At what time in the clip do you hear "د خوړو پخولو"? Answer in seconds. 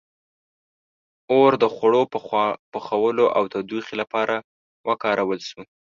1.63-3.25